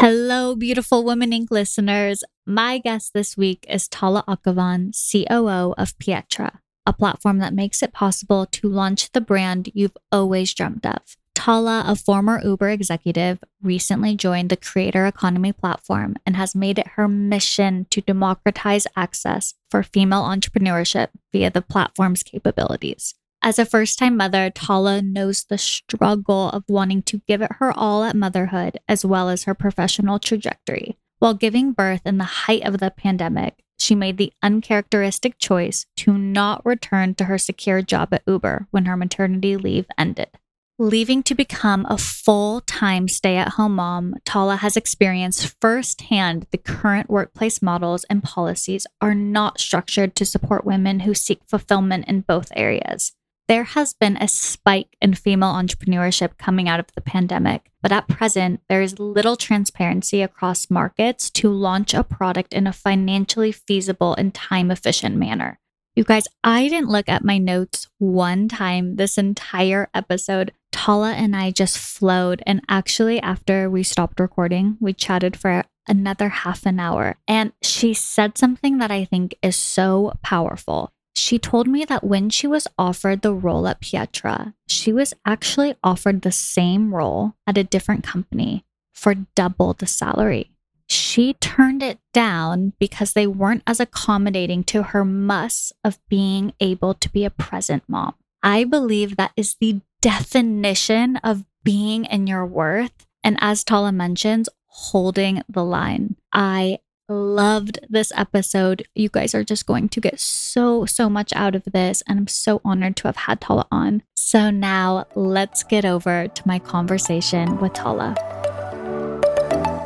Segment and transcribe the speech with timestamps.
[0.00, 1.50] Hello, beautiful Women Inc.
[1.50, 2.22] listeners.
[2.46, 7.92] My guest this week is Tala Akhavan, COO of Pietra, a platform that makes it
[7.92, 11.16] possible to launch the brand you've always dreamed of.
[11.34, 16.94] Tala, a former Uber executive, recently joined the creator economy platform and has made it
[16.94, 23.16] her mission to democratize access for female entrepreneurship via the platform's capabilities.
[23.40, 27.72] As a first time mother, Tala knows the struggle of wanting to give it her
[27.72, 30.98] all at motherhood as well as her professional trajectory.
[31.20, 36.18] While giving birth in the height of the pandemic, she made the uncharacteristic choice to
[36.18, 40.30] not return to her secure job at Uber when her maternity leave ended.
[40.80, 46.58] Leaving to become a full time stay at home mom, Tala has experienced firsthand the
[46.58, 52.20] current workplace models and policies are not structured to support women who seek fulfillment in
[52.20, 53.12] both areas.
[53.48, 58.06] There has been a spike in female entrepreneurship coming out of the pandemic, but at
[58.06, 64.14] present, there is little transparency across markets to launch a product in a financially feasible
[64.16, 65.58] and time efficient manner.
[65.96, 70.52] You guys, I didn't look at my notes one time this entire episode.
[70.70, 72.42] Tala and I just flowed.
[72.46, 77.16] And actually, after we stopped recording, we chatted for another half an hour.
[77.26, 82.30] And she said something that I think is so powerful she told me that when
[82.30, 87.58] she was offered the role at Pietra, she was actually offered the same role at
[87.58, 90.52] a different company for double the salary.
[90.88, 96.94] She turned it down because they weren't as accommodating to her must of being able
[96.94, 98.14] to be a present mom.
[98.42, 103.06] I believe that is the definition of being in your worth.
[103.22, 106.16] And as Tala mentions, holding the line.
[106.32, 106.78] I
[107.08, 108.86] loved this episode.
[108.94, 112.02] You guys are just going to get so, so much out of this.
[112.06, 114.02] And I'm so honored to have had Tala on.
[114.14, 118.14] So now let's get over to my conversation with Tala.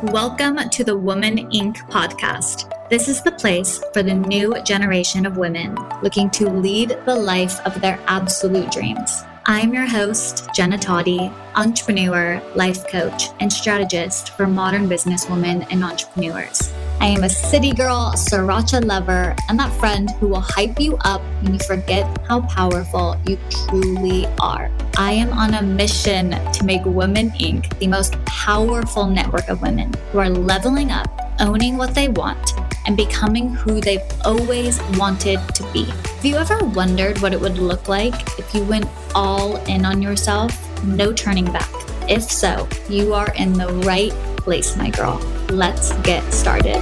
[0.03, 1.77] Welcome to the Woman Inc.
[1.89, 2.69] podcast.
[2.89, 7.65] This is the place for the new generation of women looking to lead the life
[7.65, 9.23] of their absolute dreams.
[9.45, 16.71] I'm your host, Jenna Toddy, entrepreneur, life coach, and strategist for modern businesswomen and entrepreneurs.
[17.03, 21.19] I am a city girl, sriracha lover, and that friend who will hype you up
[21.41, 24.71] when you forget how powerful you truly are.
[24.95, 27.77] I am on a mission to make Women Inc.
[27.79, 31.09] the most powerful network of women who are leveling up,
[31.41, 32.53] owning what they want,
[32.87, 35.83] and becoming who they've always wanted to be.
[35.83, 40.01] Have you ever wondered what it would look like if you went all in on
[40.01, 40.57] yourself?
[40.85, 41.69] No turning back.
[42.09, 45.19] If so, you are in the right place, my girl.
[45.53, 46.81] Let's get started.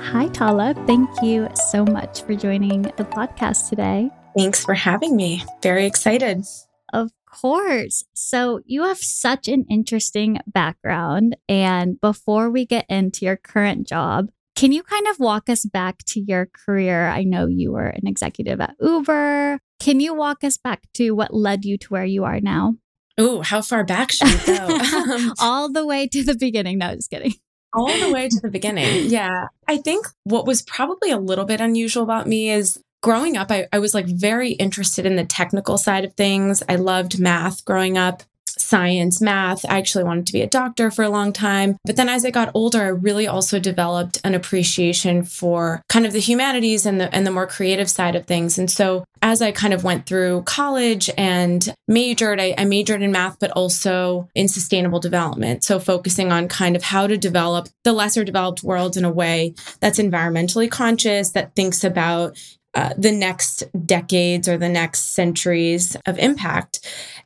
[0.00, 0.72] Hi, Tala.
[0.86, 4.08] Thank you so much for joining the podcast today.
[4.34, 5.44] Thanks for having me.
[5.62, 6.46] Very excited.
[6.94, 8.02] Of course.
[8.14, 11.36] So, you have such an interesting background.
[11.50, 15.98] And before we get into your current job, can you kind of walk us back
[16.08, 17.08] to your career?
[17.08, 19.58] I know you were an executive at Uber.
[19.80, 22.76] Can you walk us back to what led you to where you are now?
[23.18, 24.78] Oh, how far back should we go?
[25.40, 26.78] All the way to the beginning.
[26.78, 27.34] No, just kidding.
[27.74, 29.06] All the way to the beginning.
[29.10, 29.48] Yeah.
[29.68, 33.66] I think what was probably a little bit unusual about me is growing up, I,
[33.72, 36.62] I was like very interested in the technical side of things.
[36.68, 38.22] I loved math growing up
[38.72, 39.66] science, math.
[39.66, 41.76] I actually wanted to be a doctor for a long time.
[41.84, 46.14] But then as I got older, I really also developed an appreciation for kind of
[46.14, 48.58] the humanities and the and the more creative side of things.
[48.58, 53.12] And so as I kind of went through college and majored, I, I majored in
[53.12, 55.64] math, but also in sustainable development.
[55.64, 59.54] So focusing on kind of how to develop the lesser developed world in a way
[59.80, 62.38] that's environmentally conscious, that thinks about
[62.74, 66.80] uh, the next decades or the next centuries of impact.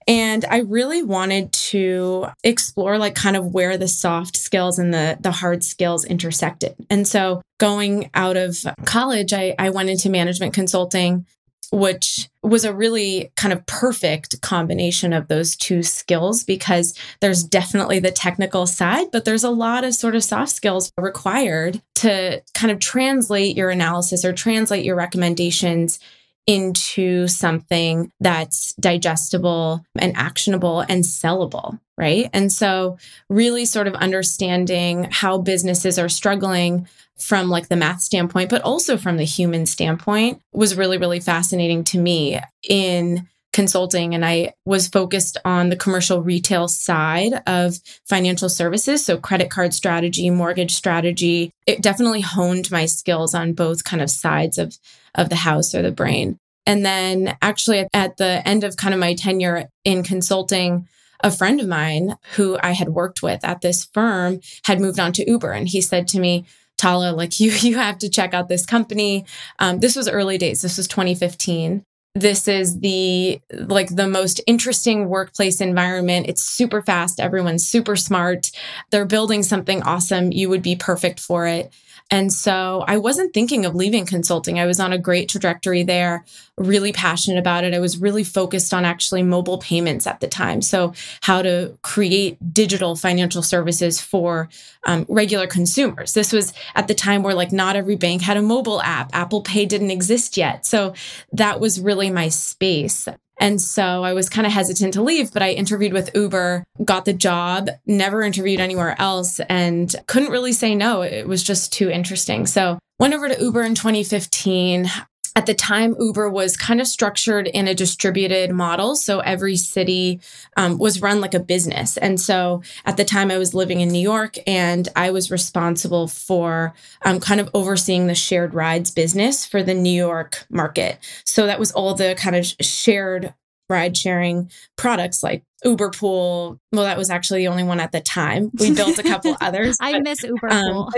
[0.09, 5.17] And I really wanted to explore like kind of where the soft skills and the
[5.21, 6.75] the hard skills intersected.
[6.91, 11.27] And so going out of college, I, I went into management consulting
[11.73, 17.99] which was a really kind of perfect combination of those two skills because there's definitely
[17.99, 22.71] the technical side, but there's a lot of sort of soft skills required to kind
[22.71, 25.99] of translate your analysis or translate your recommendations
[26.47, 32.29] into something that's digestible and actionable and sellable, right?
[32.33, 32.99] And so,
[33.29, 36.89] really sort of understanding how businesses are struggling
[37.19, 41.83] from like the math standpoint, but also from the human standpoint was really, really fascinating
[41.85, 43.27] to me in
[43.57, 44.15] consulting.
[44.15, 49.03] And I was focused on the commercial retail side of financial services.
[49.03, 51.51] So credit card strategy, mortgage strategy.
[51.67, 54.77] It definitely honed my skills on both kind of sides of,
[55.15, 56.39] of the house or the brain.
[56.67, 60.87] And then actually at the end of kind of my tenure in consulting,
[61.21, 65.13] a friend of mine who I had worked with at this firm had moved on
[65.15, 65.53] to Uber.
[65.53, 66.45] And he said to me,
[66.77, 69.25] Tala, like you, you have to check out this company.
[69.59, 70.63] Um, this was early days.
[70.63, 71.85] This was 2015
[72.17, 78.51] this is the like the most interesting workplace environment it's super fast everyone's super smart
[78.91, 81.71] they're building something awesome you would be perfect for it
[82.11, 84.61] and so I wasn't thinking of leaving consulting.
[84.61, 86.25] I was on a great trajectory there,
[86.57, 87.75] really passionate about it.
[87.75, 90.63] I was really focused on actually mobile payments at the time.
[90.63, 90.93] So,
[91.23, 94.49] how to create digital financial services for
[94.85, 96.15] um, regular consumers.
[96.15, 99.43] This was at the time where like not every bank had a mobile app, Apple
[99.43, 100.65] Pay didn't exist yet.
[100.65, 100.95] So,
[101.33, 103.09] that was really my space.
[103.39, 107.05] And so I was kind of hesitant to leave, but I interviewed with Uber, got
[107.05, 111.03] the job, never interviewed anywhere else, and couldn't really say no.
[111.03, 112.47] It was just too interesting.
[112.47, 114.91] So went over to Uber in 2015
[115.37, 118.97] at the time, Uber was kind of structured in a distributed model.
[118.97, 120.21] So every city
[120.57, 121.99] um, was run like a business.
[121.99, 126.09] And so at the time, I was living in New York and I was responsible
[126.09, 126.73] for
[127.03, 130.99] um, kind of overseeing the shared rides business for the New York market.
[131.27, 133.35] So that was all the kind of shared
[133.69, 136.59] ride sharing products like Uber Pool.
[136.73, 138.51] Well, that was actually the only one at the time.
[138.59, 139.77] We built a couple others.
[139.83, 140.93] I miss Uber um, Pool.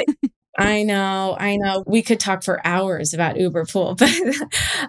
[0.59, 1.85] I know, I know.
[1.87, 4.13] We could talk for hours about Uber Pool, but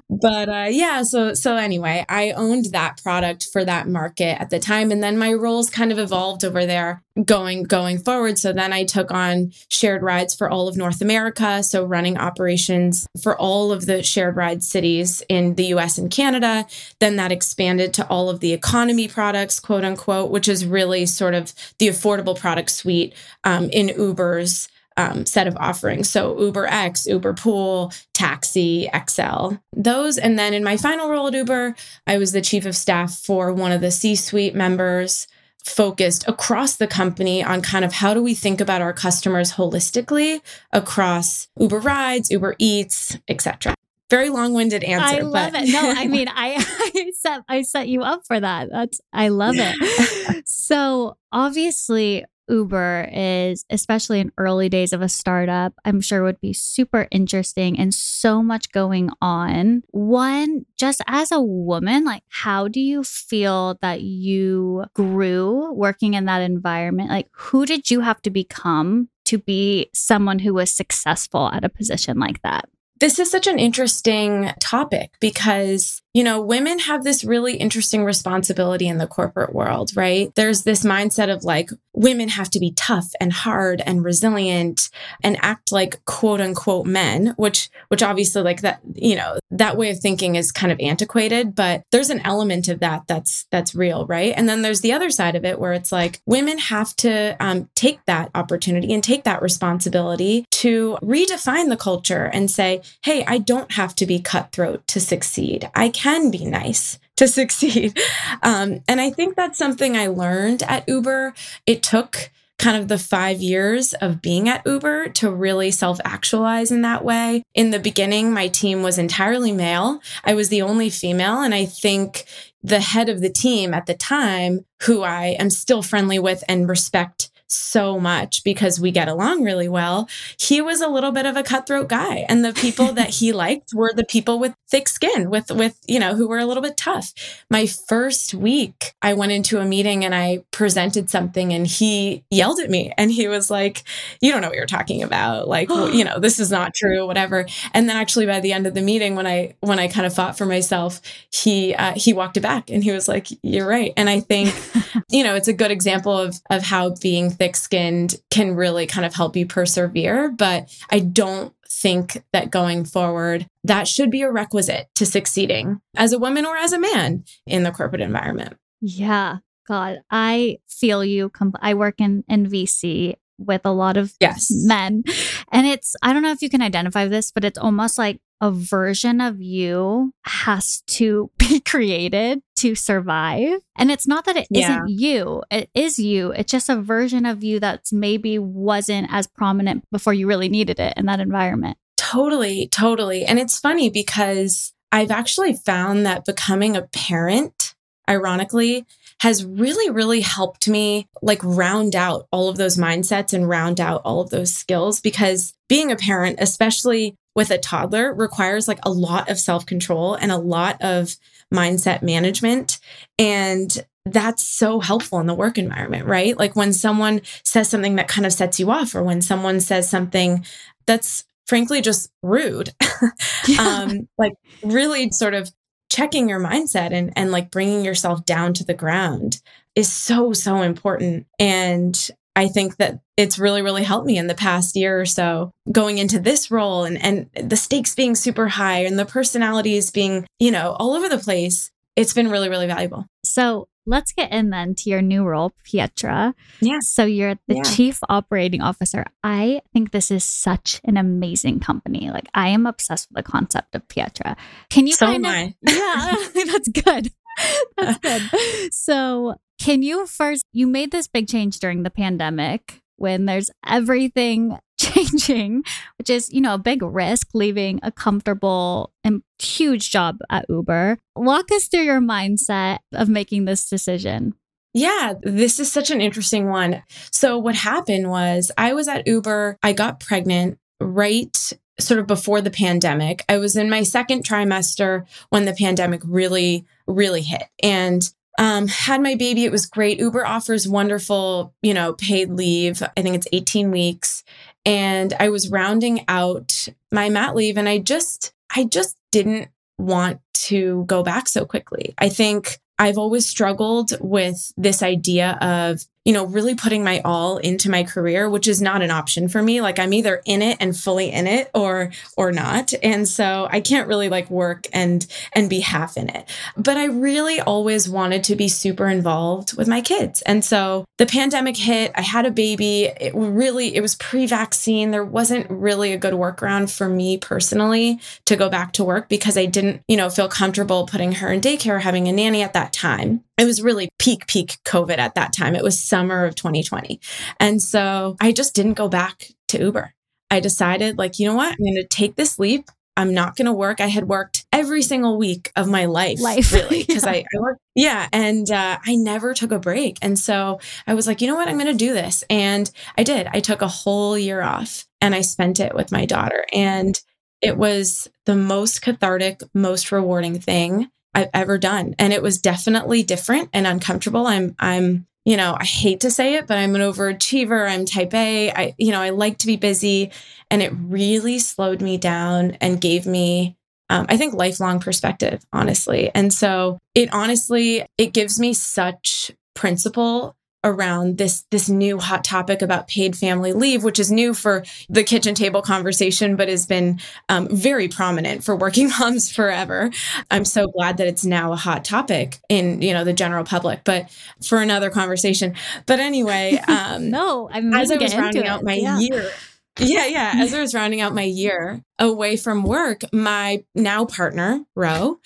[0.10, 1.04] but uh, yeah.
[1.04, 5.18] So so anyway, I owned that product for that market at the time, and then
[5.18, 8.40] my roles kind of evolved over there going going forward.
[8.40, 13.08] So then I took on shared rides for all of North America, so running operations
[13.22, 16.00] for all of the shared ride cities in the U.S.
[16.00, 16.66] and Canada.
[17.00, 21.36] Then that expanded to all of the economy products, quote unquote, which is really sort
[21.36, 23.14] of the affordable product suite
[23.44, 24.68] um, in Uber's
[25.00, 26.10] um, set of offerings.
[26.10, 30.18] So Uber X, Uber Pool, Taxi, XL, those.
[30.18, 31.74] And then in my final role at Uber,
[32.06, 35.26] I was the chief of staff for one of the C suite members
[35.64, 40.42] focused across the company on kind of how do we think about our customers holistically
[40.74, 43.76] across Uber Rides, Uber Eats, etc.
[44.10, 45.18] Very long-winded answer.
[45.18, 45.64] I love but...
[45.64, 45.72] it.
[45.72, 46.56] No, I mean, I,
[46.96, 48.70] I set I set you up for that.
[48.70, 50.48] That's I love it.
[50.48, 56.54] so obviously, Uber is, especially in early days of a startup, I'm sure would be
[56.54, 59.84] super interesting and so much going on.
[59.92, 66.26] One, just as a woman, like how do you feel that you grew working in
[66.26, 67.10] that environment?
[67.10, 71.70] Like who did you have to become to be someone who was successful at a
[71.70, 72.68] position like that?
[73.00, 78.88] This is such an interesting topic because you know, women have this really interesting responsibility
[78.88, 80.34] in the corporate world, right?
[80.36, 84.90] There's this mindset of like women have to be tough and hard and resilient
[85.22, 89.92] and act like quote unquote men, which which obviously like that, you know, that way
[89.92, 94.08] of thinking is kind of antiquated, but there's an element of that that's that's real,
[94.08, 94.34] right?
[94.36, 97.70] And then there's the other side of it where it's like women have to um,
[97.76, 103.38] take that opportunity and take that responsibility to redefine the culture and say, hey, I
[103.38, 105.70] don't have to be cutthroat to succeed.
[105.76, 107.98] I can be nice to succeed.
[108.44, 111.34] Um, and I think that's something I learned at Uber.
[111.66, 116.72] It took kind of the five years of being at Uber to really self actualize
[116.72, 117.42] in that way.
[117.56, 120.02] In the beginning, my team was entirely male.
[120.24, 121.42] I was the only female.
[121.42, 122.26] And I think
[122.62, 126.68] the head of the team at the time, who I am still friendly with and
[126.68, 130.08] respect so much because we get along really well.
[130.40, 133.74] He was a little bit of a cutthroat guy and the people that he liked
[133.74, 136.78] were the people with thick skin with with you know who were a little bit
[136.78, 137.14] tough.
[137.50, 142.60] My first week I went into a meeting and I presented something and he yelled
[142.60, 143.84] at me and he was like
[144.22, 147.46] you don't know what you're talking about like you know this is not true whatever.
[147.74, 150.14] And then actually by the end of the meeting when I when I kind of
[150.14, 151.02] fought for myself
[151.34, 153.94] he uh, he walked it back and he was like you're right.
[153.98, 154.54] And I think
[155.10, 159.06] you know it's a good example of of how being thick skinned can really kind
[159.06, 160.30] of help you persevere.
[160.30, 166.14] But I don't think that going forward, that should be a requisite to succeeding as
[166.14, 168.58] a woman or as a man in the corporate environment.
[168.82, 169.38] Yeah.
[169.68, 171.32] God, I feel you.
[171.62, 174.48] I work in, in VC with a lot of yes.
[174.52, 175.04] men.
[175.52, 178.52] And it's, I don't know if you can identify this, but it's almost like a
[178.52, 183.60] version of you has to be created to survive.
[183.78, 184.78] And it's not that it yeah.
[184.78, 186.32] not you, it is you.
[186.32, 190.80] It's just a version of you that's maybe wasn't as prominent before you really needed
[190.80, 191.78] it in that environment.
[191.98, 193.26] Totally, totally.
[193.26, 197.76] And it's funny because I've actually found that becoming a parent,
[198.10, 198.86] ironically,
[199.22, 204.02] has really, really helped me like round out all of those mindsets and round out
[204.06, 208.92] all of those skills because being a parent, especially with a toddler, requires like a
[208.92, 211.16] lot of self control and a lot of
[211.54, 212.80] mindset management.
[213.18, 216.38] And that's so helpful in the work environment, right?
[216.38, 219.90] Like when someone says something that kind of sets you off, or when someone says
[219.90, 220.46] something
[220.86, 222.74] that's frankly just rude,
[223.48, 223.62] yeah.
[223.62, 225.50] um, like really sort of
[225.90, 229.42] checking your mindset and, and like bringing yourself down to the ground
[229.76, 231.26] is so, so important.
[231.40, 235.52] And I think that it's really, really helped me in the past year or so
[235.72, 240.26] going into this role and, and the stakes being super high and the personalities being,
[240.40, 241.72] you know, all over the place.
[241.96, 243.06] It's been really, really valuable.
[243.26, 246.34] So let's get in then to your new role, Pietra.
[246.62, 246.78] Yeah.
[246.82, 247.64] So you're the yeah.
[247.64, 249.06] chief operating officer.
[249.24, 252.10] I think this is such an amazing company.
[252.12, 254.38] Like I am obsessed with the concept of Pietra.
[254.70, 255.32] Can you so kind of,
[255.68, 257.12] Yeah, that's good.
[257.78, 258.74] That's good.
[258.74, 264.58] So can you first you made this big change during the pandemic when there's everything
[264.80, 265.64] changing,
[265.98, 270.98] which is, you know, a big risk leaving a comfortable and huge job at Uber.
[271.16, 274.34] Walk us through your mindset of making this decision.
[274.74, 276.84] Yeah, this is such an interesting one.
[277.12, 281.36] So, what happened was I was at Uber, I got pregnant right
[281.80, 283.24] sort of before the pandemic.
[283.28, 287.44] I was in my second trimester when the pandemic really, really hit.
[287.64, 288.08] And
[288.38, 289.46] um, had my baby.
[289.46, 290.00] It was great.
[290.00, 292.82] Uber offers wonderful, you know, paid leave.
[292.82, 294.24] I think it's 18 weeks.
[294.66, 300.22] And I was rounding out my mat leave and I just, I just didn't want
[300.34, 301.94] to go back so quickly.
[301.98, 307.38] I think I've always struggled with this idea of you know, really putting my all
[307.38, 309.62] into my career, which is not an option for me.
[309.62, 312.74] Like I'm either in it and fully in it or or not.
[312.82, 316.30] And so I can't really like work and and be half in it.
[316.56, 320.22] But I really always wanted to be super involved with my kids.
[320.24, 322.86] And so the pandemic hit, I had a baby.
[322.86, 324.92] It really it was pre-vaccine.
[324.92, 329.38] There wasn't really a good workaround for me personally to go back to work because
[329.38, 332.74] I didn't, you know, feel comfortable putting her in daycare having a nanny at that
[332.74, 335.56] time it was really peak, peak COVID at that time.
[335.56, 337.00] It was summer of 2020.
[337.40, 339.94] And so I just didn't go back to Uber.
[340.30, 341.54] I decided, like, you know what?
[341.54, 342.70] I'm going to take this leap.
[342.98, 343.80] I'm not going to work.
[343.80, 346.52] I had worked every single week of my life, life.
[346.52, 347.12] really, because yeah.
[347.12, 347.62] I, I, worked.
[347.76, 348.10] Yeah.
[348.12, 349.98] And uh, I never took a break.
[350.02, 351.48] And so I was like, you know what?
[351.48, 352.26] I'm going to do this.
[352.30, 353.28] And I did.
[353.32, 356.46] I took a whole year off and I spent it with my daughter.
[356.52, 357.00] And
[357.42, 361.96] it was the most cathartic, most rewarding thing I've ever done.
[362.00, 364.26] And it was definitely different and uncomfortable.
[364.26, 367.70] I'm, I'm, you know, I hate to say it, but I'm an overachiever.
[367.70, 368.52] I'm type A.
[368.52, 370.12] I, you know, I like to be busy.
[370.50, 373.58] And it really slowed me down and gave me,
[373.90, 376.10] um, I think, lifelong perspective, honestly.
[376.16, 382.62] And so it honestly, it gives me such principle around this this new hot topic
[382.62, 387.00] about paid family leave, which is new for the kitchen table conversation, but has been
[387.30, 389.92] um, very prominent for working moms forever.
[390.30, 393.84] I'm so glad that it's now a hot topic in you know the general public,
[393.84, 394.10] but
[394.44, 395.56] for another conversation.
[395.86, 399.00] But anyway, um, no, I'm as I was rounding out my yeah.
[399.00, 399.32] year.
[399.78, 400.34] Yeah, yeah.
[400.36, 405.20] As I was rounding out my year away from work, my now partner, Ro,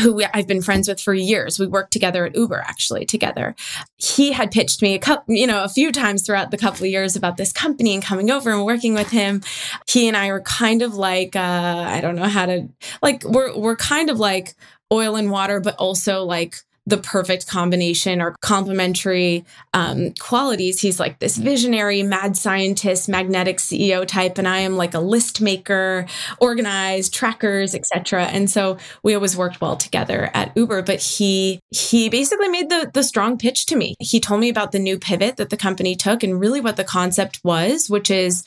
[0.00, 1.58] who I've been friends with for years.
[1.58, 3.54] We worked together at Uber actually together.
[3.98, 6.90] He had pitched me a couple, you know, a few times throughout the couple of
[6.90, 9.42] years about this company and coming over and working with him.
[9.88, 12.68] He and I were kind of like, uh, I don't know how to,
[13.02, 14.54] like, we're, we're kind of like
[14.90, 20.80] oil and water, but also like the perfect combination or complementary um, qualities.
[20.80, 25.40] He's like this visionary, mad scientist, magnetic CEO type, and I am like a list
[25.40, 26.06] maker,
[26.40, 28.24] organized, trackers, etc.
[28.24, 30.82] And so we always worked well together at Uber.
[30.82, 33.94] But he he basically made the the strong pitch to me.
[34.00, 36.84] He told me about the new pivot that the company took and really what the
[36.84, 38.44] concept was, which is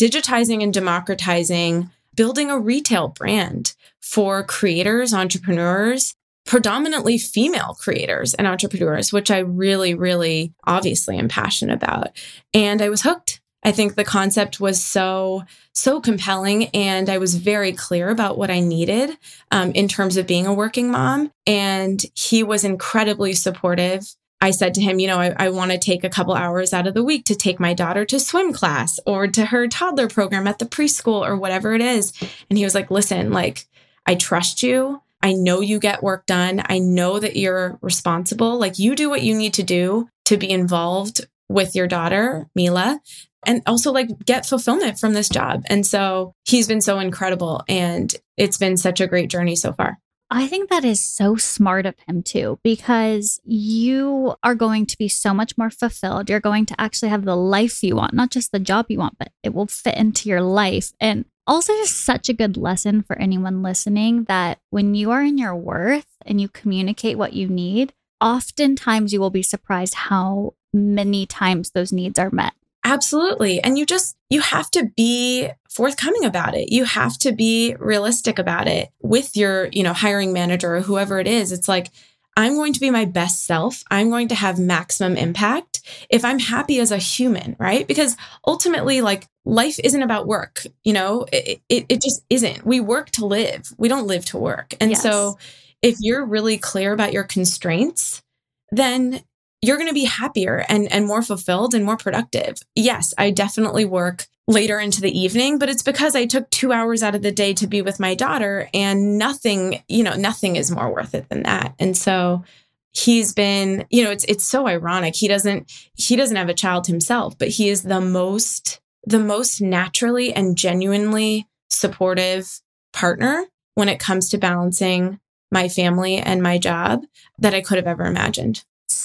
[0.00, 6.14] digitizing and democratizing building a retail brand for creators, entrepreneurs,
[6.44, 12.10] predominantly female creators and entrepreneurs, which I really, really obviously am passionate about.
[12.52, 13.40] And I was hooked.
[13.62, 16.66] I think the concept was so, so compelling.
[16.74, 19.16] And I was very clear about what I needed
[19.50, 21.32] um, in terms of being a working mom.
[21.46, 24.06] And he was incredibly supportive.
[24.42, 26.86] I said to him, you know, I, I want to take a couple hours out
[26.86, 30.46] of the week to take my daughter to swim class or to her toddler program
[30.46, 32.12] at the preschool or whatever it is.
[32.50, 33.64] And he was like, listen, like,
[34.04, 35.00] I trust you.
[35.24, 36.62] I know you get work done.
[36.66, 38.58] I know that you're responsible.
[38.58, 43.00] Like you do what you need to do to be involved with your daughter, Mila,
[43.46, 45.62] and also like get fulfillment from this job.
[45.66, 49.98] And so he's been so incredible and it's been such a great journey so far.
[50.36, 55.06] I think that is so smart of him too, because you are going to be
[55.06, 56.28] so much more fulfilled.
[56.28, 59.16] You're going to actually have the life you want, not just the job you want,
[59.16, 60.92] but it will fit into your life.
[60.98, 65.38] And also just such a good lesson for anyone listening that when you are in
[65.38, 71.26] your worth and you communicate what you need, oftentimes you will be surprised how many
[71.26, 72.54] times those needs are met.
[72.84, 73.60] Absolutely.
[73.62, 76.70] And you just, you have to be forthcoming about it.
[76.70, 81.18] You have to be realistic about it with your, you know, hiring manager or whoever
[81.18, 81.50] it is.
[81.50, 81.90] It's like,
[82.36, 83.82] I'm going to be my best self.
[83.90, 87.86] I'm going to have maximum impact if I'm happy as a human, right?
[87.86, 92.66] Because ultimately, like life isn't about work, you know, it, it, it just isn't.
[92.66, 94.74] We work to live, we don't live to work.
[94.80, 95.02] And yes.
[95.02, 95.38] so
[95.80, 98.22] if you're really clear about your constraints,
[98.70, 99.22] then
[99.64, 102.58] you're going to be happier and, and more fulfilled and more productive.
[102.74, 107.02] Yes, I definitely work later into the evening, but it's because I took two hours
[107.02, 110.70] out of the day to be with my daughter and nothing, you know, nothing is
[110.70, 111.74] more worth it than that.
[111.78, 112.44] And so
[112.92, 115.16] he's been, you know, it's, it's so ironic.
[115.16, 119.62] He doesn't, he doesn't have a child himself, but he is the most, the most
[119.62, 122.60] naturally and genuinely supportive
[122.92, 125.18] partner when it comes to balancing
[125.50, 127.04] my family and my job
[127.38, 128.62] that I could have ever imagined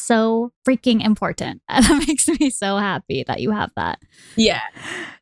[0.09, 1.61] so freaking important.
[1.69, 3.99] And that makes me so happy that you have that.
[4.35, 4.61] Yeah.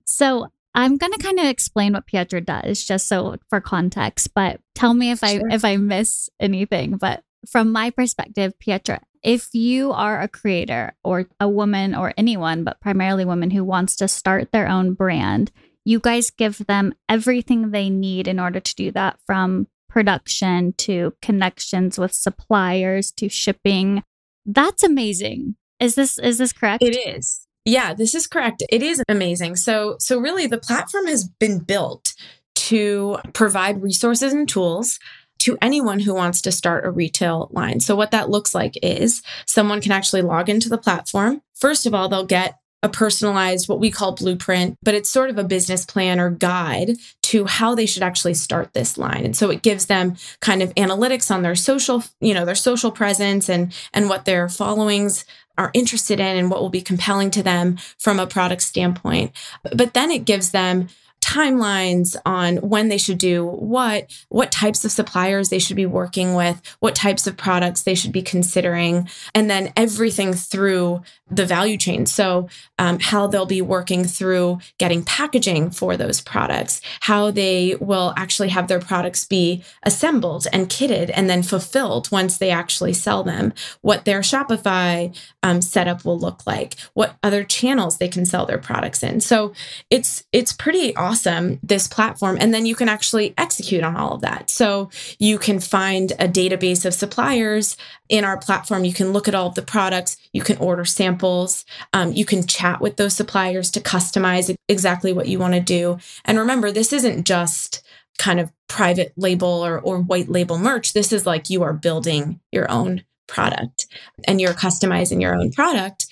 [0.06, 4.62] So I'm going to kind of explain what Pietra does just so for context, but
[4.76, 5.42] tell me if sure.
[5.52, 10.96] I if I miss anything, but from my perspective, Pietra, if you are a creator
[11.04, 15.52] or a woman or anyone, but primarily women who wants to start their own brand,
[15.84, 21.14] you guys give them everything they need in order to do that from production to
[21.22, 24.04] connections with suppliers to shipping
[24.48, 25.56] that's amazing.
[25.80, 26.82] Is this is this correct?
[26.82, 27.42] It is.
[27.66, 28.64] Yeah, this is correct.
[28.70, 29.58] It is amazing.
[29.58, 32.14] So so really the platform has been built
[32.56, 35.00] to provide resources and tools
[35.40, 37.80] to anyone who wants to start a retail line.
[37.80, 41.42] So what that looks like is someone can actually log into the platform.
[41.54, 45.38] First of all, they'll get a personalized, what we call blueprint, but it's sort of
[45.38, 46.92] a business plan or guide
[47.28, 49.26] to how they should actually start this line.
[49.26, 52.90] And so it gives them kind of analytics on their social, you know, their social
[52.90, 55.26] presence and and what their followings
[55.58, 59.34] are interested in and what will be compelling to them from a product standpoint.
[59.76, 60.88] But then it gives them
[61.28, 66.36] timelines on when they should do what, what types of suppliers they should be working
[66.36, 71.76] with, what types of products they should be considering, and then everything through the value
[71.78, 72.06] chain.
[72.06, 72.48] So,
[72.80, 78.48] um, how they'll be working through getting packaging for those products, how they will actually
[78.50, 83.54] have their products be assembled and kitted and then fulfilled once they actually sell them,
[83.82, 85.14] what their Shopify
[85.44, 89.20] um, setup will look like, what other channels they can sell their products in.
[89.20, 89.52] So,
[89.90, 94.22] it's it's pretty awesome this platform, and then you can actually execute on all of
[94.22, 94.50] that.
[94.50, 97.78] So you can find a database of suppliers
[98.10, 98.86] in our platform.
[98.86, 100.18] You can look at all of the products.
[100.32, 101.66] You can order samples samples.
[101.94, 105.98] Um, you can chat with those suppliers to customize exactly what you want to do.
[106.26, 107.84] And remember, this isn't just
[108.18, 110.94] kind of private label or, or white label merch.
[110.94, 113.88] This is like you are building your own product
[114.28, 116.08] and you're customizing your own product.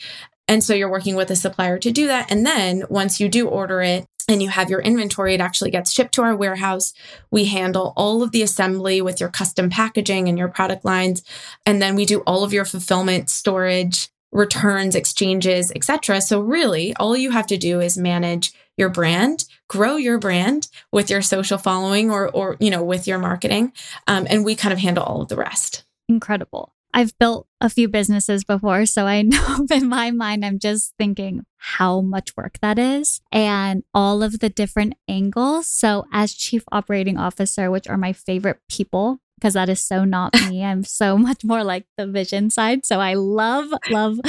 [0.48, 2.32] And so you're working with a supplier to do that.
[2.32, 5.92] And then once you do order it, and you have your inventory, it actually gets
[5.92, 6.94] shipped to our warehouse.
[7.32, 11.24] We handle all of the assembly with your custom packaging and your product lines.
[11.66, 16.22] And then we do all of your fulfillment, storage, returns, exchanges, etc.
[16.22, 21.10] So really, all you have to do is manage your brand, grow your brand with
[21.10, 23.72] your social following or or you know with your marketing,
[24.08, 25.86] um, and we kind of handle all of the rest.
[26.10, 26.75] Incredible.
[26.96, 31.46] I've built a few businesses before, so I know in my mind, I'm just thinking
[31.58, 35.68] how much work that is and all of the different angles.
[35.68, 40.34] So, as chief operating officer, which are my favorite people because that is so not
[40.50, 40.64] me.
[40.64, 42.86] I'm so much more like the vision side.
[42.86, 44.20] So I love, love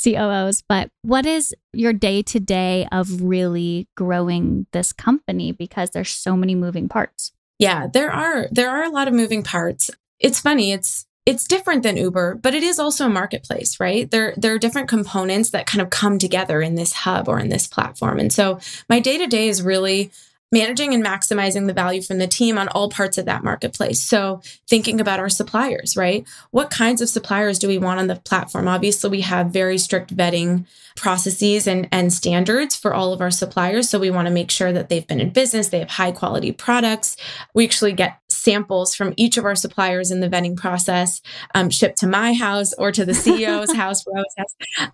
[0.00, 0.62] COOs.
[0.68, 5.50] But what is your day to day of really growing this company?
[5.50, 7.32] Because there's so many moving parts.
[7.58, 9.90] Yeah, there are there are a lot of moving parts.
[10.18, 14.10] It's funny, it's it's different than Uber, but it is also a marketplace, right?
[14.10, 17.48] There, there are different components that kind of come together in this hub or in
[17.48, 18.18] this platform.
[18.18, 18.58] And so
[18.88, 20.10] my day to day is really
[20.52, 24.00] managing and maximizing the value from the team on all parts of that marketplace.
[24.00, 26.26] So, thinking about our suppliers, right?
[26.50, 28.68] What kinds of suppliers do we want on the platform?
[28.68, 33.88] Obviously, we have very strict vetting processes and, and standards for all of our suppliers.
[33.88, 36.52] So, we want to make sure that they've been in business, they have high quality
[36.52, 37.16] products.
[37.54, 41.20] We actually get samples from each of our suppliers in the vetting process
[41.54, 44.04] um, shipped to my house or to the CEO's house,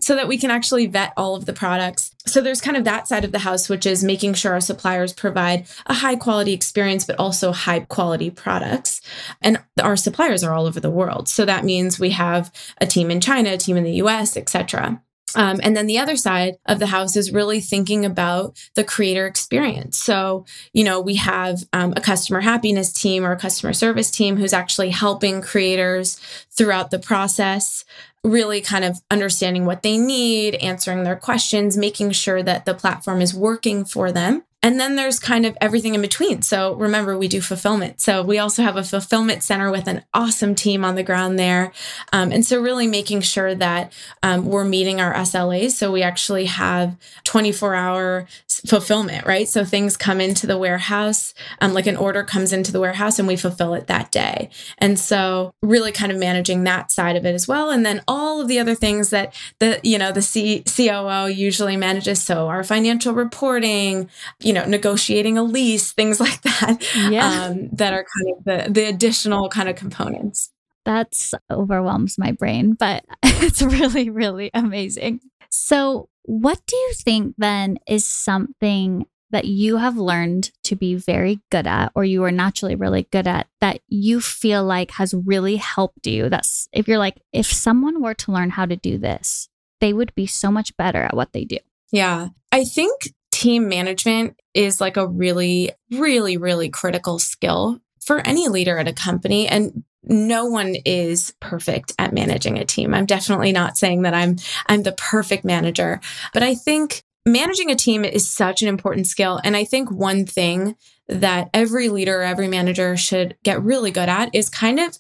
[0.01, 2.15] so that we can actually vet all of the products.
[2.27, 5.13] So, there's kind of that side of the house, which is making sure our suppliers
[5.13, 9.01] provide provide a high quality experience, but also high quality products.
[9.43, 11.29] And our suppliers are all over the world.
[11.29, 15.01] So that means we have a team in China, a team in the US, etc.
[15.37, 19.27] Um, and then the other side of the house is really thinking about the creator
[19.27, 19.99] experience.
[19.99, 24.37] So, you know, we have um, a customer happiness team or a customer service team
[24.37, 26.17] who's actually helping creators
[26.51, 27.85] throughout the process
[28.25, 33.21] really kind of understanding what they need, answering their questions, making sure that the platform
[33.23, 34.43] is working for them.
[34.61, 36.43] And then there's kind of everything in between.
[36.43, 38.01] So remember, we do fulfillment.
[38.01, 41.73] So we also have a fulfillment center with an awesome team on the ground there.
[42.13, 43.93] Um, and so really making sure that
[44.23, 45.73] um, we're meeting our SLAs.
[45.73, 48.27] So we actually have 24 hour
[48.67, 49.49] fulfillment, right?
[49.49, 53.29] So things come into the warehouse, um, like an order comes into the warehouse and
[53.29, 54.51] we fulfill it that day.
[54.79, 57.71] And so really kind of managing that side of it as well.
[57.71, 61.77] And then all of the other things that the, you know, the C- COO usually
[61.77, 62.23] manages.
[62.23, 64.09] So our financial reporting,
[64.41, 66.79] you know, negotiating a lease, things like that,
[67.11, 67.45] yeah.
[67.45, 70.51] um, that are kind of the, the additional kind of components.
[70.85, 75.21] That's overwhelms my brain, but it's really, really amazing.
[75.49, 81.41] So, what do you think then is something that you have learned to be very
[81.51, 85.57] good at, or you are naturally really good at, that you feel like has really
[85.57, 86.29] helped you?
[86.29, 89.49] That's if you're like, if someone were to learn how to do this,
[89.81, 91.59] they would be so much better at what they do.
[91.93, 92.29] Yeah.
[92.53, 98.79] I think team management is like a really, really, really critical skill for any leader
[98.79, 99.47] at a company.
[99.47, 102.95] And no one is perfect at managing a team.
[102.95, 106.01] I'm definitely not saying that I'm I'm the perfect manager,
[106.33, 110.25] but I think managing a team is such an important skill and I think one
[110.25, 110.77] thing
[111.09, 114.99] that every leader, every manager should get really good at is kind of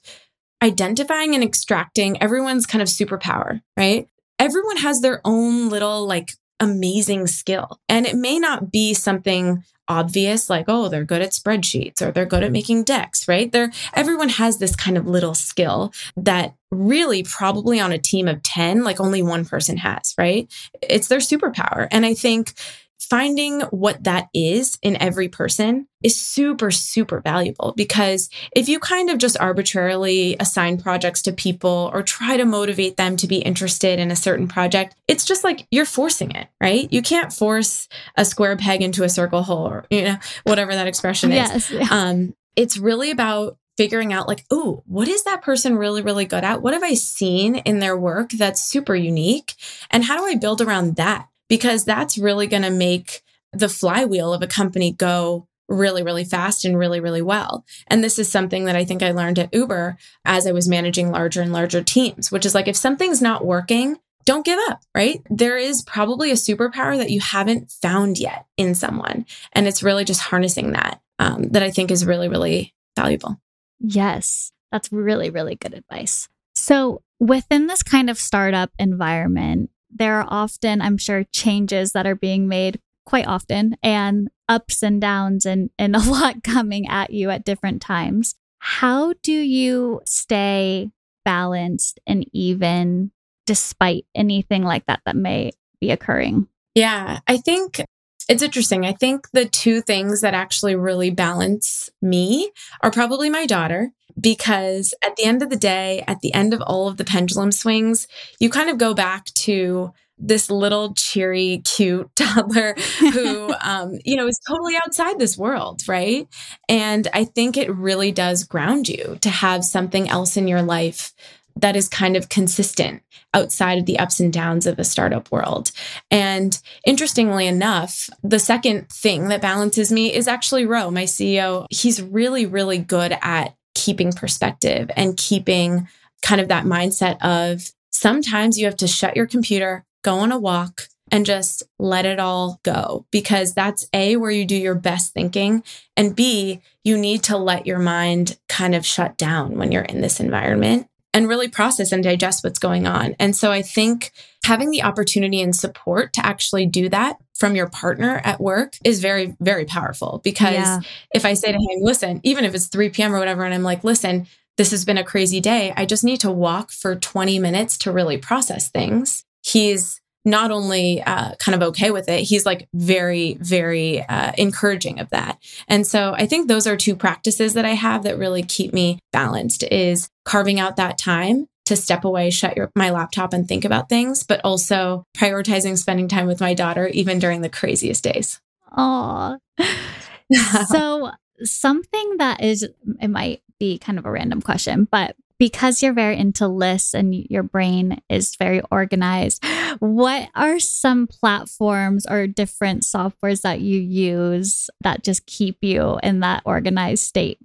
[0.62, 4.08] identifying and extracting everyone's kind of superpower, right?
[4.38, 7.80] Everyone has their own little like amazing skill.
[7.88, 12.26] And it may not be something obvious like oh they're good at spreadsheets or they're
[12.26, 13.50] good at making decks right?
[13.52, 18.42] There everyone has this kind of little skill that really probably on a team of
[18.42, 20.52] 10 like only one person has right?
[20.82, 21.88] It's their superpower.
[21.90, 22.54] And i think
[22.98, 29.10] finding what that is in every person is super, super valuable because if you kind
[29.10, 33.98] of just arbitrarily assign projects to people or try to motivate them to be interested
[33.98, 36.92] in a certain project, it's just like you're forcing it, right?
[36.92, 40.86] You can't force a square peg into a circle hole or, you know, whatever that
[40.86, 41.70] expression is.
[41.70, 41.90] Yes.
[41.90, 46.42] Um, it's really about figuring out like, oh, what is that person really, really good
[46.42, 46.60] at?
[46.60, 49.54] What have I seen in their work that's super unique?
[49.90, 51.28] And how do I build around that?
[51.48, 56.64] Because that's really going to make the flywheel of a company go really, really fast
[56.64, 57.64] and really, really well.
[57.88, 61.10] And this is something that I think I learned at Uber as I was managing
[61.10, 65.22] larger and larger teams, which is like if something's not working, don't give up, right?
[65.30, 69.26] There is probably a superpower that you haven't found yet in someone.
[69.52, 73.40] And it's really just harnessing that um, that I think is really, really valuable.
[73.80, 76.28] Yes, that's really, really good advice.
[76.54, 82.14] So, within this kind of startup environment, there are often, I'm sure, changes that are
[82.14, 87.30] being made quite often and ups and downs and, and a lot coming at you
[87.30, 88.34] at different times.
[88.58, 90.90] How do you stay
[91.24, 93.12] balanced and even
[93.46, 96.48] despite anything like that that may be occurring?
[96.74, 97.80] Yeah, I think
[98.28, 98.84] it's interesting.
[98.84, 102.50] I think the two things that actually really balance me
[102.82, 106.60] are probably my daughter, because at the end of the day, at the end of
[106.62, 108.06] all of the pendulum swings,
[108.38, 114.26] you kind of go back to this little cheery, cute toddler who, um, you know,
[114.26, 116.28] is totally outside this world, right?
[116.68, 121.12] And I think it really does ground you to have something else in your life
[121.58, 123.02] that is kind of consistent
[123.34, 125.70] outside of the ups and downs of the startup world.
[126.10, 131.66] And interestingly enough, the second thing that balances me is actually Ro, my CEO.
[131.70, 135.88] He's really, really good at keeping perspective and keeping
[136.22, 140.38] kind of that mindset of sometimes you have to shut your computer, go on a
[140.38, 145.14] walk, and just let it all go because that's A, where you do your best
[145.14, 145.62] thinking.
[145.96, 150.00] And B, you need to let your mind kind of shut down when you're in
[150.00, 153.14] this environment and really process and digest what's going on.
[153.18, 154.12] And so I think
[154.44, 159.00] having the opportunity and support to actually do that from your partner at work is
[159.00, 160.20] very, very powerful.
[160.22, 160.80] Because yeah.
[161.12, 163.14] if I say to him, listen, even if it's 3 p.m.
[163.14, 166.20] or whatever, and I'm like, listen, this has been a crazy day, I just need
[166.20, 169.24] to walk for 20 minutes to really process things.
[169.42, 175.00] He's not only uh, kind of okay with it, he's like very, very uh, encouraging
[175.00, 175.38] of that.
[175.68, 178.98] And so I think those are two practices that I have that really keep me
[179.12, 183.64] balanced is carving out that time to step away, shut your, my laptop and think
[183.64, 188.40] about things, but also prioritizing spending time with my daughter even during the craziest days.
[188.76, 189.38] Oh.
[190.68, 191.10] so
[191.42, 192.68] something that is
[193.00, 197.14] it might be kind of a random question, but because you're very into lists and
[197.14, 199.44] your brain is very organized,
[199.78, 206.20] what are some platforms or different softwares that you use that just keep you in
[206.20, 207.38] that organized state?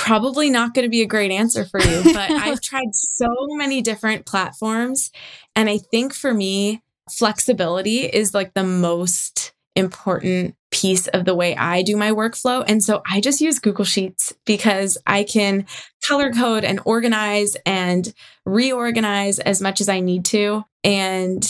[0.00, 3.82] probably not going to be a great answer for you, but I've tried so many
[3.82, 5.12] different platforms.
[5.54, 11.56] And I think for me, flexibility is like the most important piece of the way
[11.56, 12.64] I do my workflow.
[12.66, 15.66] And so I just use Google Sheets because I can
[16.06, 18.12] color code and organize and
[18.46, 20.64] reorganize as much as I need to.
[20.84, 21.44] And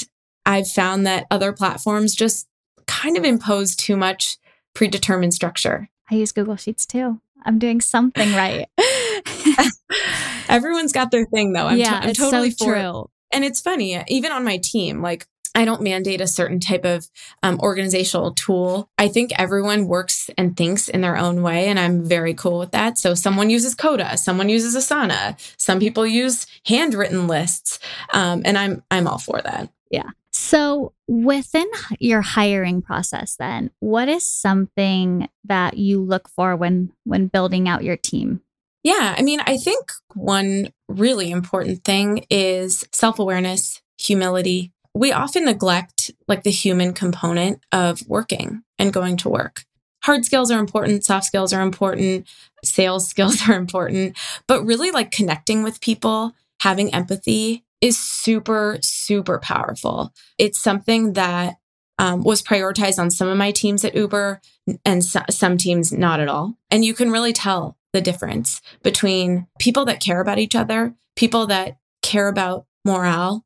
[0.47, 2.49] I've found that other platforms just
[2.87, 4.37] kind of impose too much
[4.75, 5.89] predetermined structure.
[6.11, 7.21] I use Google Sheets too.
[7.45, 8.67] I'm doing something right.
[10.49, 11.67] Everyone's got their thing though.
[11.67, 13.11] I'm, yeah, to- I'm totally so for true.
[13.33, 17.09] And it's funny, even on my team, like I don't mandate a certain type of
[17.43, 18.89] um, organizational tool.
[18.99, 22.73] I think everyone works and thinks in their own way, and I'm very cool with
[22.73, 22.99] that.
[22.99, 27.79] So, someone uses Coda, someone uses Asana, some people use handwritten lists,
[28.13, 29.71] um, and I'm I'm all for that.
[29.91, 30.11] Yeah.
[30.33, 37.27] So, within your hiring process then, what is something that you look for when when
[37.27, 38.43] building out your team?
[38.83, 44.73] Yeah, I mean, I think one really important thing is self awareness, humility.
[44.95, 49.65] We often neglect like the human component of working and going to work.
[50.03, 52.27] Hard skills are important, soft skills are important,
[52.65, 59.39] sales skills are important, but really like connecting with people, having empathy is super, super
[59.39, 60.13] powerful.
[60.39, 61.57] It's something that
[61.99, 64.41] um, was prioritized on some of my teams at Uber
[64.85, 66.57] and so- some teams not at all.
[66.71, 71.47] And you can really tell the difference between people that care about each other, people
[71.49, 73.45] that care about morale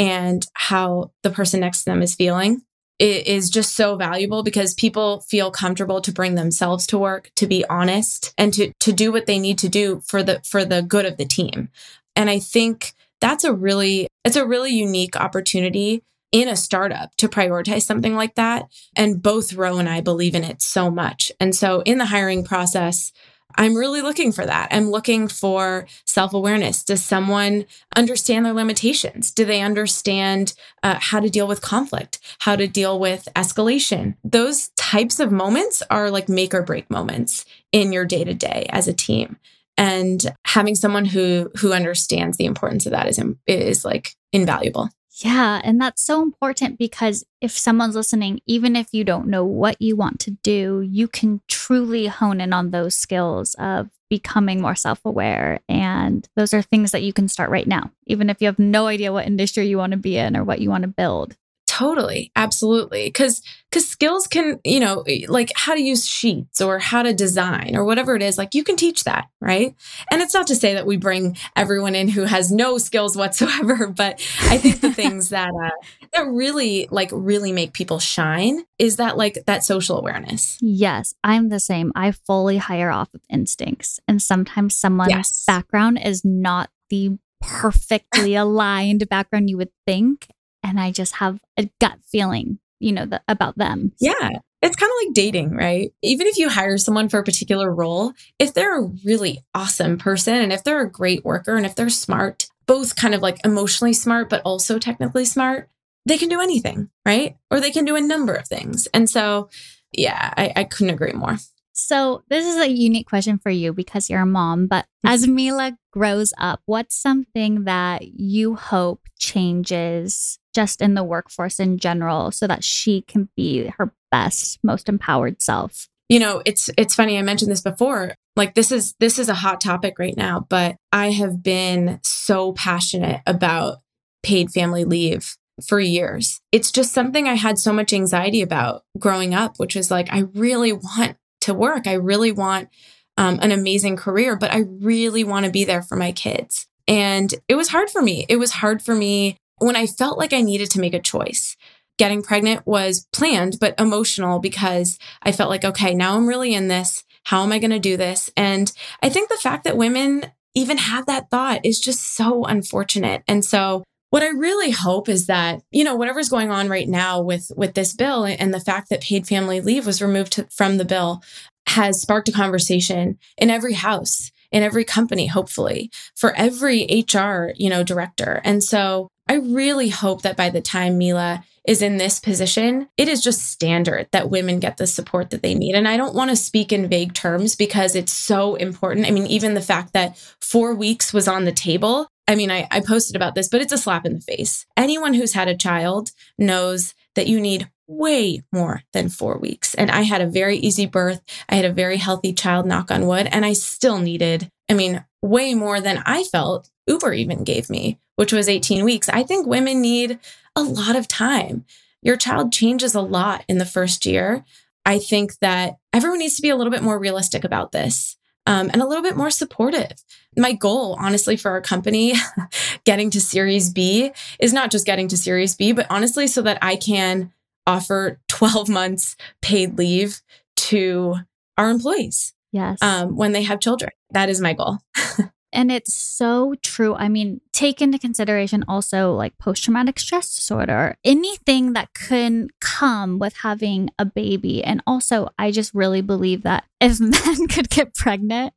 [0.00, 2.62] and how the person next to them is feeling.
[2.98, 7.46] It is just so valuable because people feel comfortable to bring themselves to work, to
[7.46, 10.82] be honest, and to to do what they need to do for the for the
[10.82, 11.68] good of the team.
[12.16, 17.28] And I think that's a really it's a really unique opportunity in a startup to
[17.28, 18.68] prioritize something like that.
[18.96, 21.32] And both Ro and I believe in it so much.
[21.40, 23.12] And so in the hiring process,
[23.56, 24.68] I'm really looking for that.
[24.70, 26.82] I'm looking for self awareness.
[26.82, 29.30] Does someone understand their limitations?
[29.30, 34.16] Do they understand uh, how to deal with conflict, how to deal with escalation?
[34.24, 38.66] Those types of moments are like make or break moments in your day to day
[38.70, 39.38] as a team.
[39.76, 44.90] And having someone who who understands the importance of that is is like invaluable.
[45.12, 49.80] Yeah, and that's so important because if someone's listening, even if you don't know what
[49.82, 54.76] you want to do, you can truly hone in on those skills of becoming more
[54.76, 55.60] self aware.
[55.68, 58.86] And those are things that you can start right now, even if you have no
[58.86, 61.36] idea what industry you want to be in or what you want to build.
[61.80, 63.06] Totally, absolutely.
[63.06, 63.40] Because
[63.70, 67.86] because skills can, you know, like how to use sheets or how to design or
[67.86, 69.74] whatever it is, like you can teach that, right?
[70.10, 73.86] And it's not to say that we bring everyone in who has no skills whatsoever,
[73.96, 75.70] but I think the things that uh,
[76.12, 80.58] that really like really make people shine is that like that social awareness.
[80.60, 81.92] Yes, I'm the same.
[81.94, 85.44] I fully hire off of instincts, and sometimes someone's Yes.
[85.46, 90.28] background is not the perfectly aligned background you would think,
[90.62, 93.92] and I just have a gut feeling, you know, the, about them.
[94.00, 94.30] Yeah.
[94.62, 95.92] It's kind of like dating, right?
[96.02, 100.34] Even if you hire someone for a particular role, if they're a really awesome person
[100.34, 103.94] and if they're a great worker and if they're smart, both kind of like emotionally
[103.94, 105.70] smart, but also technically smart,
[106.06, 107.36] they can do anything, right?
[107.50, 108.86] Or they can do a number of things.
[108.92, 109.48] And so,
[109.92, 111.38] yeah, I, I couldn't agree more.
[111.72, 115.08] So, this is a unique question for you because you're a mom, but mm-hmm.
[115.08, 121.78] as Mila grows up, what's something that you hope changes just in the workforce in
[121.78, 125.88] general so that she can be her best, most empowered self?
[126.10, 129.34] you know it's it's funny i mentioned this before like this is this is a
[129.34, 133.78] hot topic right now but i have been so passionate about
[134.22, 135.36] paid family leave
[135.66, 136.40] for years.
[136.52, 140.20] It's just something i had so much anxiety about growing up which is like i
[140.34, 141.86] really want to work.
[141.86, 142.68] I really want
[143.16, 146.66] um, an amazing career but i really want to be there for my kids.
[146.88, 148.26] And it was hard for me.
[148.28, 151.56] It was hard for me when i felt like i needed to make a choice
[152.00, 156.68] getting pregnant was planned but emotional because I felt like, okay, now I'm really in
[156.68, 157.04] this.
[157.24, 158.30] How am I going to do this?
[158.38, 163.22] And I think the fact that women even have that thought is just so unfortunate.
[163.28, 167.20] And so what I really hope is that, you know, whatever's going on right now
[167.20, 170.78] with with this bill and the fact that paid family leave was removed to, from
[170.78, 171.22] the bill
[171.66, 177.68] has sparked a conversation in every house, in every company, hopefully, for every HR, you
[177.68, 178.40] know, director.
[178.42, 183.06] And so I really hope that by the time Mila is in this position, it
[183.06, 185.76] is just standard that women get the support that they need.
[185.76, 189.06] And I don't want to speak in vague terms because it's so important.
[189.06, 192.08] I mean, even the fact that four weeks was on the table.
[192.26, 194.66] I mean, I, I posted about this, but it's a slap in the face.
[194.76, 199.74] Anyone who's had a child knows that you need way more than four weeks.
[199.76, 201.20] And I had a very easy birth.
[201.48, 203.28] I had a very healthy child, knock on wood.
[203.30, 207.98] And I still needed, I mean, way more than I felt Uber even gave me,
[208.16, 209.08] which was 18 weeks.
[209.08, 210.18] I think women need
[210.56, 211.64] a lot of time.
[212.02, 214.44] Your child changes a lot in the first year.
[214.86, 218.70] I think that everyone needs to be a little bit more realistic about this um,
[218.72, 219.92] and a little bit more supportive.
[220.36, 222.14] My goal, honestly, for our company,
[222.84, 226.58] getting to Series B, is not just getting to Series B, but honestly, so that
[226.62, 227.32] I can
[227.66, 230.22] offer 12 months paid leave
[230.56, 231.16] to
[231.58, 232.32] our employees.
[232.52, 232.78] Yes.
[232.82, 233.92] Um, when they have children.
[234.12, 234.78] That is my goal.
[235.52, 236.94] And it's so true.
[236.94, 243.18] I mean, take into consideration also like post traumatic stress disorder, anything that can come
[243.18, 244.64] with having a baby.
[244.64, 248.54] And also, I just really believe that if men could get pregnant,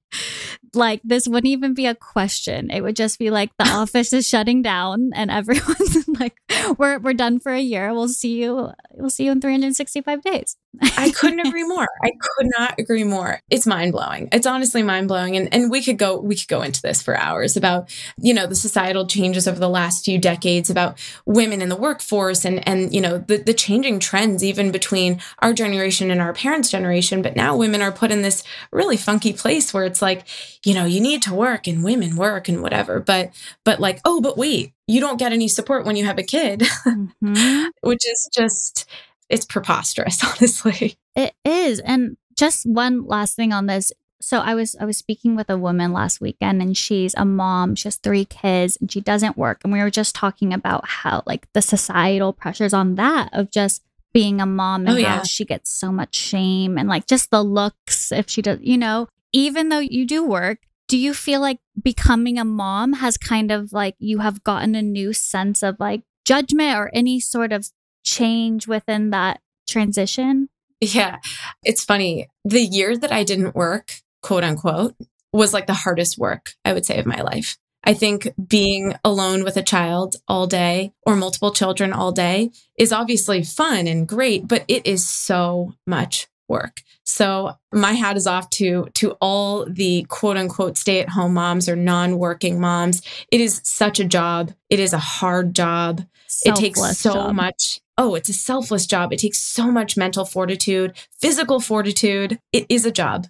[0.73, 2.69] like this wouldn't even be a question.
[2.71, 6.37] It would just be like the office is shutting down and everyone's like,
[6.77, 7.93] we're, we're done for a year.
[7.93, 8.71] We'll see you.
[8.91, 10.55] We'll see you in 365 days.
[10.97, 11.87] I couldn't agree more.
[12.03, 13.39] I could not agree more.
[13.49, 14.29] It's mind blowing.
[14.31, 15.37] It's honestly mind blowing.
[15.37, 18.47] And, and we could go, we could go into this for hours about, you know,
[18.47, 18.55] the
[18.93, 23.01] societal changes over the last few decades about women in the workforce and, and, you
[23.01, 27.21] know, the, the changing trends even between our generation and our parents' generation.
[27.21, 30.25] But now women are put in this really funky place where it's like,
[30.63, 32.99] you know, you need to work and women work and whatever.
[32.99, 33.31] But,
[33.63, 36.59] but like, oh, but wait, you don't get any support when you have a kid,
[36.59, 37.65] mm-hmm.
[37.81, 38.85] which is just,
[39.29, 40.97] it's preposterous, honestly.
[41.15, 41.79] It is.
[41.79, 43.91] And just one last thing on this.
[44.23, 47.75] So I was I was speaking with a woman last weekend and she's a mom,
[47.75, 49.61] she has three kids and she doesn't work.
[49.63, 53.83] And we were just talking about how like the societal pressures on that of just
[54.13, 55.17] being a mom oh, and oh, yeah.
[55.17, 58.77] how she gets so much shame and like just the looks if she does, you
[58.77, 63.51] know, even though you do work, do you feel like becoming a mom has kind
[63.51, 67.67] of like you have gotten a new sense of like judgment or any sort of
[68.05, 70.47] change within that transition?
[70.79, 71.17] Yeah.
[71.63, 72.27] It's funny.
[72.45, 74.95] The year that I didn't work, quote unquote,
[75.31, 77.57] was like the hardest work, I would say, of my life.
[77.83, 82.93] I think being alone with a child all day or multiple children all day is
[82.93, 86.81] obviously fun and great, but it is so much work.
[87.03, 91.67] So my hat is off to to all the quote unquote stay at home moms
[91.67, 93.01] or non-working moms.
[93.31, 94.53] It is such a job.
[94.69, 96.05] It is a hard job.
[96.27, 97.35] Selfless it takes so job.
[97.35, 97.81] much.
[97.97, 99.11] Oh, it's a selfless job.
[99.11, 102.39] It takes so much mental fortitude, physical fortitude.
[102.51, 103.27] It is a job.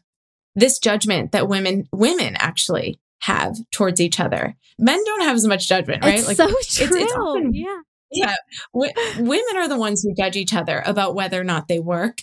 [0.55, 4.55] This judgment that women women actually have towards each other.
[4.77, 6.19] Men don't have as much judgment, right?
[6.19, 6.55] It's like so true.
[6.57, 7.81] It's, it's often, yeah.
[8.11, 8.35] Yeah.
[8.73, 12.21] W- women are the ones who judge each other about whether or not they work.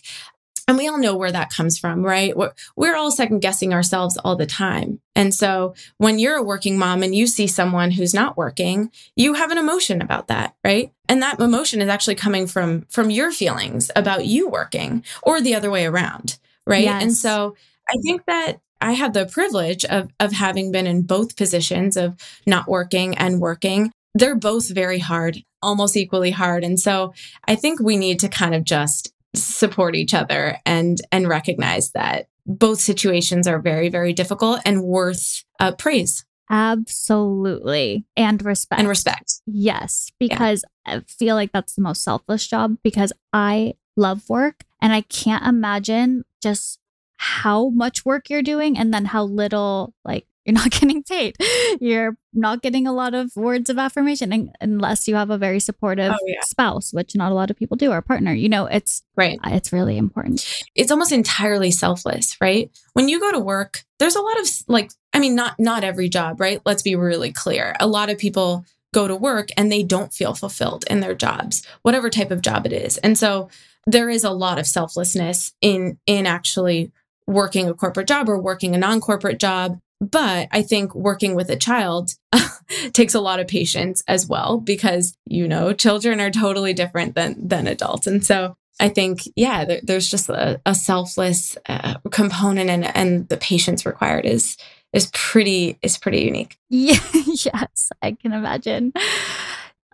[0.68, 2.36] And we all know where that comes from, right?
[2.36, 5.00] We're, we're all second guessing ourselves all the time.
[5.16, 9.34] And so when you're a working mom and you see someone who's not working, you
[9.34, 10.92] have an emotion about that, right?
[11.08, 15.56] And that emotion is actually coming from from your feelings about you working or the
[15.56, 16.84] other way around, right?
[16.84, 17.02] Yes.
[17.02, 17.56] And so
[17.90, 22.16] I think that I had the privilege of of having been in both positions of
[22.46, 23.92] not working and working.
[24.14, 26.64] They're both very hard, almost equally hard.
[26.64, 27.14] And so
[27.46, 32.26] I think we need to kind of just support each other and and recognize that
[32.46, 36.24] both situations are very very difficult and worth uh, praise.
[36.52, 38.04] Absolutely.
[38.16, 38.80] And respect.
[38.80, 39.40] And respect.
[39.46, 40.96] Yes, because yeah.
[40.96, 45.46] I feel like that's the most selfless job because I love work and I can't
[45.46, 46.79] imagine just
[47.22, 51.36] how much work you're doing and then how little like you're not getting paid.
[51.80, 56.12] You're not getting a lot of words of affirmation unless you have a very supportive
[56.12, 56.40] oh, yeah.
[56.44, 58.32] spouse, which not a lot of people do, or partner.
[58.32, 59.38] You know, it's right.
[59.44, 60.64] Uh, it's really important.
[60.74, 62.70] It's almost entirely selfless, right?
[62.94, 66.08] When you go to work, there's a lot of like, I mean, not not every
[66.08, 66.62] job, right?
[66.64, 67.76] Let's be really clear.
[67.78, 71.66] A lot of people go to work and they don't feel fulfilled in their jobs,
[71.82, 72.96] whatever type of job it is.
[72.96, 73.50] And so
[73.86, 76.92] there is a lot of selflessness in in actually
[77.30, 79.78] working a corporate job or working a non corporate job.
[80.00, 82.14] But I think working with a child
[82.92, 87.36] takes a lot of patience as well because, you know, children are totally different than,
[87.46, 88.06] than adults.
[88.06, 93.28] And so I think, yeah, there, there's just a, a selfless uh, component and, and
[93.28, 94.56] the patience required is,
[94.94, 96.56] is pretty, is pretty unique.
[96.70, 98.94] Yeah, yes, I can imagine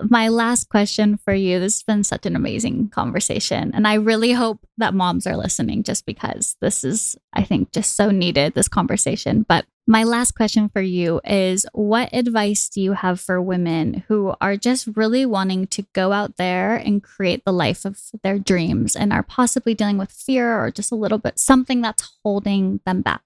[0.02, 3.72] my last question for you this has been such an amazing conversation.
[3.74, 7.96] And I really hope that moms are listening just because this is, I think, just
[7.96, 9.44] so needed, this conversation.
[9.48, 14.34] But my last question for you is what advice do you have for women who
[14.40, 18.96] are just really wanting to go out there and create the life of their dreams
[18.96, 23.00] and are possibly dealing with fear or just a little bit something that's holding them
[23.00, 23.22] back?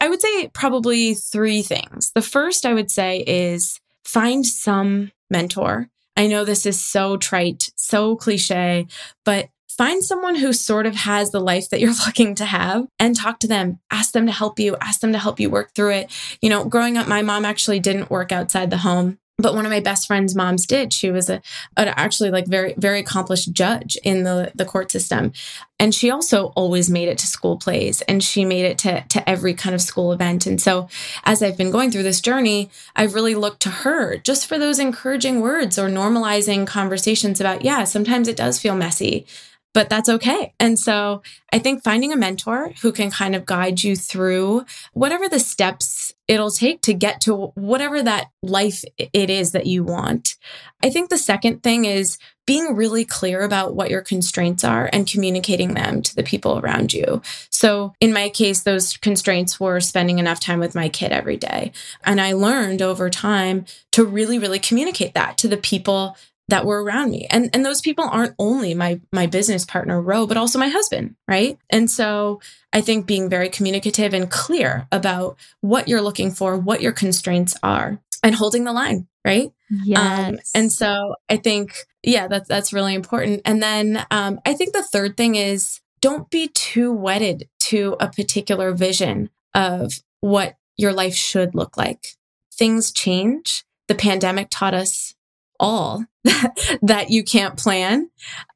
[0.00, 2.12] I would say probably three things.
[2.14, 5.88] The first I would say is find some mentor.
[6.16, 8.86] I know this is so trite, so cliche,
[9.24, 13.16] but find someone who sort of has the life that you're looking to have and
[13.16, 13.80] talk to them.
[13.90, 16.12] Ask them to help you, ask them to help you work through it.
[16.40, 19.70] You know, growing up, my mom actually didn't work outside the home but one of
[19.70, 21.42] my best friend's moms did she was a,
[21.76, 25.32] an actually like very very accomplished judge in the the court system.
[25.78, 29.28] And she also always made it to school plays and she made it to to
[29.28, 30.46] every kind of school event.
[30.46, 30.88] And so
[31.24, 34.78] as i've been going through this journey i've really looked to her just for those
[34.78, 39.26] encouraging words or normalizing conversations about yeah sometimes it does feel messy
[39.74, 40.54] but that's okay.
[40.60, 45.28] And so I think finding a mentor who can kind of guide you through whatever
[45.28, 50.36] the steps it'll take to get to whatever that life it is that you want.
[50.82, 52.16] I think the second thing is
[52.46, 56.92] being really clear about what your constraints are and communicating them to the people around
[56.92, 57.22] you.
[57.50, 61.72] So, in my case, those constraints were spending enough time with my kid every day.
[62.04, 66.16] And I learned over time to really, really communicate that to the people
[66.52, 67.26] that were around me.
[67.30, 71.16] And and those people aren't only my my business partner Ro, but also my husband,
[71.26, 71.58] right?
[71.70, 72.42] And so
[72.74, 77.56] I think being very communicative and clear about what you're looking for, what your constraints
[77.62, 79.50] are, and holding the line, right?
[79.82, 80.28] Yes.
[80.28, 83.40] Um, and so I think yeah, that's that's really important.
[83.46, 88.10] And then um, I think the third thing is don't be too wedded to a
[88.10, 92.08] particular vision of what your life should look like.
[92.52, 93.64] Things change.
[93.88, 95.14] The pandemic taught us
[95.58, 96.04] all
[96.82, 98.08] that you can't plan.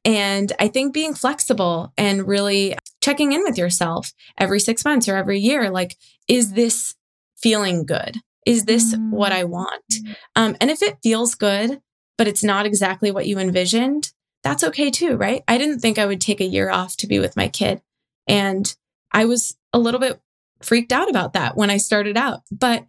[0.05, 5.15] And I think being flexible and really checking in with yourself every six months or
[5.15, 5.97] every year like,
[6.27, 6.95] is this
[7.37, 8.17] feeling good?
[8.45, 9.83] Is this what I want?
[9.91, 10.15] Mm.
[10.35, 11.81] Um, and if it feels good,
[12.17, 14.11] but it's not exactly what you envisioned,
[14.43, 15.43] that's okay too, right?
[15.47, 17.81] I didn't think I would take a year off to be with my kid.
[18.27, 18.73] And
[19.11, 20.21] I was a little bit
[20.61, 22.85] freaked out about that when I started out, but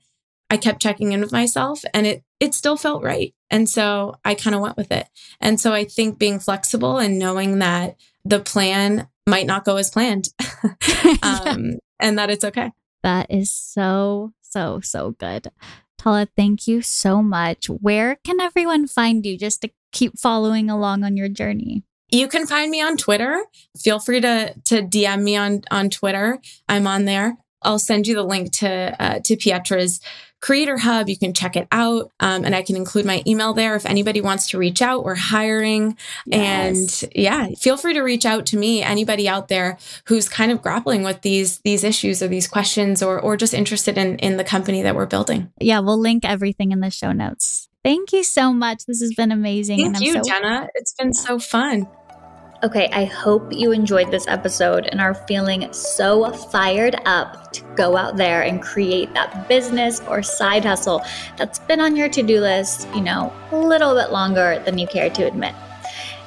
[0.50, 3.34] I kept checking in with myself and it it still felt right.
[3.50, 5.08] And so I kind of went with it.
[5.40, 9.90] And so I think being flexible and knowing that the plan might not go as
[9.90, 10.30] planned
[11.22, 12.72] um, and that it's okay.
[13.02, 15.48] That is so, so, so good.
[15.96, 17.66] Tala, thank you so much.
[17.66, 21.82] Where can everyone find you just to keep following along on your journey?
[22.10, 23.44] You can find me on Twitter.
[23.76, 26.38] Feel free to to DM me on on Twitter.
[26.68, 27.36] I'm on there.
[27.62, 30.00] I'll send you the link to uh, to Pietra's
[30.40, 31.08] Creator Hub.
[31.08, 32.10] You can check it out.
[32.20, 35.04] Um, and I can include my email there if anybody wants to reach out.
[35.04, 35.96] We're hiring.
[36.26, 37.02] Yes.
[37.02, 40.62] And yeah, feel free to reach out to me, anybody out there who's kind of
[40.62, 44.44] grappling with these these issues or these questions or or just interested in in the
[44.44, 45.50] company that we're building.
[45.60, 47.68] Yeah, we'll link everything in the show notes.
[47.84, 48.84] Thank you so much.
[48.86, 49.78] This has been amazing.
[49.92, 50.68] Thank you, so- Jenna.
[50.74, 51.86] It's been so fun.
[52.64, 57.96] Okay, I hope you enjoyed this episode and are feeling so fired up to go
[57.96, 61.04] out there and create that business or side hustle
[61.36, 64.88] that's been on your to do list, you know, a little bit longer than you
[64.88, 65.54] care to admit.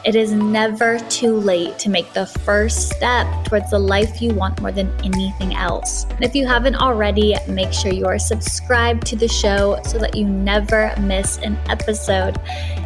[0.04, 4.60] It is never too late to make the first step towards the life you want
[4.60, 6.06] more than anything else.
[6.06, 10.16] And if you haven't already, make sure you are subscribed to the show so that
[10.16, 12.40] you never miss an episode.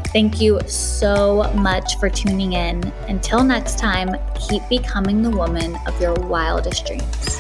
[0.08, 2.84] Thank you so much for tuning in.
[3.08, 7.40] Until next time, keep becoming the woman of your wildest dreams.